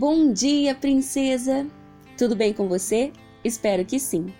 Bom 0.00 0.32
dia, 0.32 0.74
princesa! 0.74 1.66
Tudo 2.16 2.34
bem 2.34 2.54
com 2.54 2.66
você? 2.66 3.12
Espero 3.44 3.84
que 3.84 4.00
sim. 4.00 4.32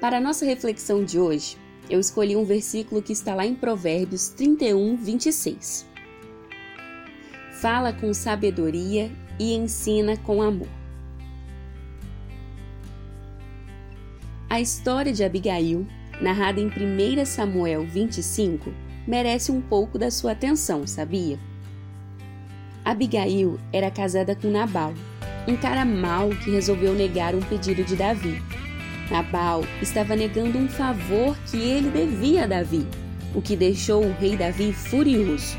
Para 0.00 0.16
a 0.16 0.20
nossa 0.20 0.44
reflexão 0.44 1.04
de 1.04 1.20
hoje, 1.20 1.56
eu 1.88 2.00
escolhi 2.00 2.34
um 2.34 2.44
versículo 2.44 3.00
que 3.00 3.12
está 3.12 3.32
lá 3.32 3.46
em 3.46 3.54
Provérbios 3.54 4.30
31, 4.30 4.96
26. 4.96 5.86
Fala 7.60 7.92
com 7.92 8.12
sabedoria 8.12 9.08
e 9.38 9.54
ensina 9.54 10.16
com 10.16 10.42
amor. 10.42 10.66
A 14.48 14.60
história 14.60 15.12
de 15.12 15.22
Abigail, 15.22 15.86
narrada 16.20 16.60
em 16.60 16.66
1 16.66 17.24
Samuel 17.24 17.86
25, 17.86 18.74
merece 19.06 19.52
um 19.52 19.60
pouco 19.60 19.96
da 19.96 20.10
sua 20.10 20.32
atenção, 20.32 20.88
sabia? 20.88 21.38
Abigail 22.90 23.56
era 23.72 23.88
casada 23.88 24.34
com 24.34 24.50
Nabal, 24.50 24.92
um 25.46 25.56
cara 25.56 25.84
mau 25.84 26.30
que 26.30 26.50
resolveu 26.50 26.92
negar 26.92 27.36
um 27.36 27.40
pedido 27.40 27.84
de 27.84 27.94
Davi. 27.94 28.42
Nabal 29.08 29.64
estava 29.80 30.16
negando 30.16 30.58
um 30.58 30.68
favor 30.68 31.38
que 31.48 31.56
ele 31.56 31.88
devia 31.88 32.42
a 32.42 32.46
Davi, 32.48 32.84
o 33.32 33.40
que 33.40 33.54
deixou 33.54 34.04
o 34.04 34.12
rei 34.14 34.36
Davi 34.36 34.72
furioso. 34.72 35.56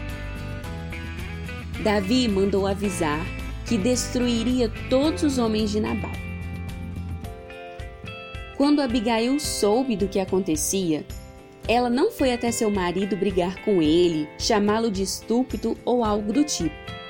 Davi 1.82 2.28
mandou 2.28 2.68
avisar 2.68 3.26
que 3.66 3.78
destruiria 3.78 4.70
todos 4.90 5.24
os 5.24 5.38
homens 5.38 5.72
de 5.72 5.80
Nabal. 5.80 6.12
Quando 8.58 8.82
Abigail 8.82 9.40
soube 9.40 9.96
do 9.96 10.10
que 10.10 10.20
acontecia, 10.20 11.06
ela 11.66 11.90
não 11.90 12.12
foi 12.12 12.34
até 12.34 12.52
seu 12.52 12.70
marido 12.70 13.16
brigar 13.16 13.56
com 13.64 13.82
ele, 13.82 14.28
chamá-lo 14.38 14.92
de 14.92 15.02
estúpido 15.02 15.78
ou 15.86 16.04
algo 16.04 16.34
do 16.34 16.44
tipo. 16.44 17.01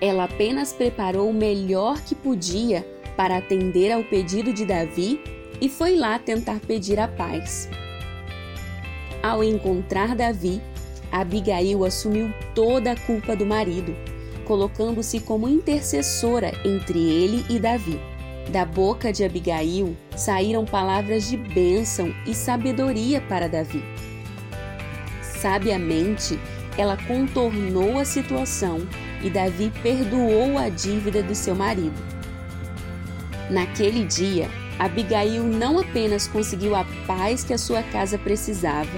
Ela 0.00 0.24
apenas 0.24 0.72
preparou 0.72 1.30
o 1.30 1.34
melhor 1.34 2.00
que 2.02 2.14
podia 2.14 2.86
para 3.16 3.38
atender 3.38 3.90
ao 3.90 4.04
pedido 4.04 4.52
de 4.52 4.64
Davi 4.64 5.20
e 5.60 5.68
foi 5.68 5.96
lá 5.96 6.18
tentar 6.18 6.60
pedir 6.60 7.00
a 7.00 7.08
paz. 7.08 7.68
Ao 9.22 9.42
encontrar 9.42 10.14
Davi, 10.14 10.60
Abigail 11.10 11.84
assumiu 11.84 12.32
toda 12.54 12.92
a 12.92 12.96
culpa 12.96 13.34
do 13.34 13.46
marido, 13.46 13.96
colocando-se 14.44 15.20
como 15.20 15.48
intercessora 15.48 16.52
entre 16.64 16.98
ele 16.98 17.44
e 17.48 17.58
Davi. 17.58 17.98
Da 18.50 18.64
boca 18.64 19.12
de 19.12 19.24
Abigail 19.24 19.96
saíram 20.14 20.64
palavras 20.64 21.28
de 21.28 21.36
bênção 21.36 22.14
e 22.26 22.34
sabedoria 22.34 23.20
para 23.20 23.48
Davi. 23.48 23.82
Sabiamente, 25.22 26.38
ela 26.78 26.96
contornou 26.96 27.98
a 27.98 28.04
situação 28.04 28.86
e 29.22 29.30
Davi 29.30 29.72
perdoou 29.82 30.58
a 30.58 30.68
dívida 30.68 31.22
do 31.22 31.34
seu 31.34 31.54
marido. 31.54 31.96
Naquele 33.50 34.04
dia, 34.04 34.48
Abigail 34.78 35.44
não 35.44 35.78
apenas 35.78 36.26
conseguiu 36.26 36.74
a 36.74 36.84
paz 37.06 37.44
que 37.44 37.54
a 37.54 37.58
sua 37.58 37.82
casa 37.82 38.18
precisava, 38.18 38.90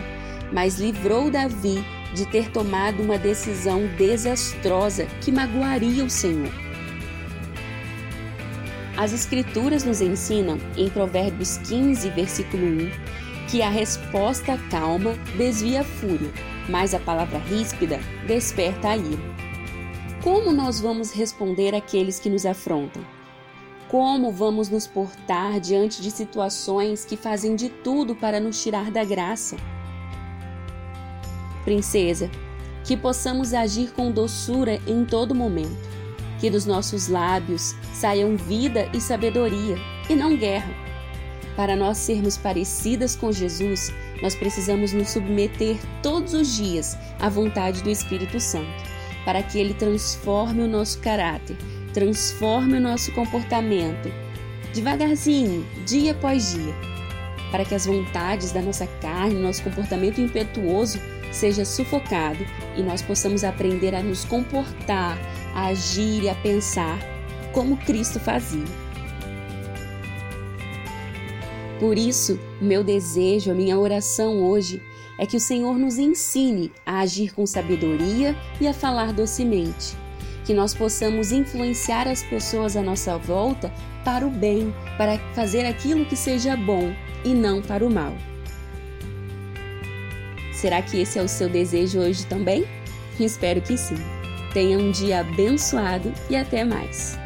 mas 0.52 0.78
livrou 0.78 1.30
Davi 1.30 1.84
de 2.14 2.26
ter 2.26 2.50
tomado 2.50 3.02
uma 3.02 3.18
decisão 3.18 3.86
desastrosa 3.98 5.06
que 5.20 5.30
magoaria 5.30 6.04
o 6.04 6.10
Senhor. 6.10 6.52
As 8.96 9.12
Escrituras 9.12 9.84
nos 9.84 10.00
ensinam, 10.00 10.58
em 10.76 10.88
Provérbios 10.88 11.58
15, 11.58 12.10
versículo 12.10 12.66
1, 12.66 12.90
que 13.48 13.62
a 13.62 13.70
resposta 13.70 14.58
calma 14.70 15.14
desvia 15.36 15.82
a 15.82 15.84
fúria, 15.84 16.30
mas 16.68 16.94
a 16.94 16.98
palavra 16.98 17.38
ríspida 17.38 18.00
desperta 18.26 18.88
a 18.88 18.96
ira. 18.96 19.37
Como 20.30 20.52
nós 20.52 20.78
vamos 20.78 21.10
responder 21.10 21.74
àqueles 21.74 22.20
que 22.20 22.28
nos 22.28 22.44
afrontam? 22.44 23.02
Como 23.88 24.30
vamos 24.30 24.68
nos 24.68 24.86
portar 24.86 25.58
diante 25.58 26.02
de 26.02 26.10
situações 26.10 27.02
que 27.02 27.16
fazem 27.16 27.56
de 27.56 27.70
tudo 27.70 28.14
para 28.14 28.38
nos 28.38 28.62
tirar 28.62 28.90
da 28.90 29.02
graça? 29.04 29.56
Princesa, 31.64 32.30
que 32.84 32.94
possamos 32.94 33.54
agir 33.54 33.90
com 33.92 34.12
doçura 34.12 34.78
em 34.86 35.02
todo 35.02 35.34
momento, 35.34 35.88
que 36.38 36.50
dos 36.50 36.66
nossos 36.66 37.08
lábios 37.08 37.74
saiam 37.94 38.36
vida 38.36 38.86
e 38.92 39.00
sabedoria, 39.00 39.78
e 40.10 40.14
não 40.14 40.36
guerra. 40.36 40.74
Para 41.56 41.74
nós 41.74 41.96
sermos 41.96 42.36
parecidas 42.36 43.16
com 43.16 43.32
Jesus, 43.32 43.90
nós 44.22 44.34
precisamos 44.34 44.92
nos 44.92 45.08
submeter 45.08 45.78
todos 46.02 46.34
os 46.34 46.54
dias 46.54 46.98
à 47.18 47.30
vontade 47.30 47.82
do 47.82 47.88
Espírito 47.88 48.38
Santo 48.38 48.97
para 49.28 49.42
que 49.42 49.58
ele 49.58 49.74
transforme 49.74 50.62
o 50.62 50.66
nosso 50.66 51.00
caráter, 51.00 51.54
transforme 51.92 52.78
o 52.78 52.80
nosso 52.80 53.12
comportamento, 53.12 54.10
devagarzinho, 54.72 55.66
dia 55.84 56.12
após 56.12 56.54
dia, 56.54 56.74
para 57.50 57.62
que 57.62 57.74
as 57.74 57.84
vontades 57.84 58.52
da 58.52 58.62
nossa 58.62 58.86
carne, 59.02 59.34
nosso 59.34 59.62
comportamento 59.62 60.18
impetuoso 60.18 60.98
seja 61.30 61.62
sufocado 61.66 62.38
e 62.74 62.80
nós 62.80 63.02
possamos 63.02 63.44
aprender 63.44 63.94
a 63.94 64.02
nos 64.02 64.24
comportar, 64.24 65.18
a 65.54 65.66
agir 65.66 66.22
e 66.22 66.30
a 66.30 66.34
pensar 66.36 66.98
como 67.52 67.76
Cristo 67.76 68.18
fazia. 68.18 68.64
Por 71.78 71.98
isso, 71.98 72.40
meu 72.62 72.82
desejo, 72.82 73.50
a 73.50 73.54
minha 73.54 73.78
oração 73.78 74.42
hoje 74.42 74.80
é 75.18 75.26
que 75.26 75.36
o 75.36 75.40
Senhor 75.40 75.76
nos 75.76 75.98
ensine 75.98 76.72
a 76.86 77.00
agir 77.00 77.34
com 77.34 77.44
sabedoria 77.44 78.36
e 78.60 78.68
a 78.68 78.72
falar 78.72 79.12
docemente. 79.12 79.96
Que 80.44 80.54
nós 80.54 80.72
possamos 80.72 81.32
influenciar 81.32 82.08
as 82.08 82.22
pessoas 82.22 82.76
à 82.76 82.82
nossa 82.82 83.18
volta 83.18 83.72
para 84.04 84.26
o 84.26 84.30
bem, 84.30 84.72
para 84.96 85.18
fazer 85.34 85.66
aquilo 85.66 86.06
que 86.06 86.16
seja 86.16 86.56
bom 86.56 86.94
e 87.24 87.34
não 87.34 87.60
para 87.60 87.84
o 87.84 87.90
mal. 87.90 88.14
Será 90.52 90.80
que 90.80 91.00
esse 91.00 91.18
é 91.18 91.22
o 91.22 91.28
seu 91.28 91.48
desejo 91.48 91.98
hoje 91.98 92.24
também? 92.26 92.64
Espero 93.20 93.60
que 93.60 93.76
sim. 93.76 93.96
Tenha 94.54 94.78
um 94.78 94.90
dia 94.90 95.20
abençoado 95.20 96.12
e 96.30 96.36
até 96.36 96.64
mais. 96.64 97.18